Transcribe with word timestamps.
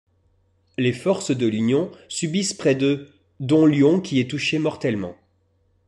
Les 0.79 0.93
forces 0.93 1.29
de 1.29 1.45
l'Union 1.45 1.91
subissent 2.09 2.55
près 2.55 2.73
de 2.73 3.07
dont 3.39 3.67
Lyon 3.67 4.01
qui 4.01 4.19
est 4.19 4.27
touché 4.31 4.57
mortellement. 4.57 5.15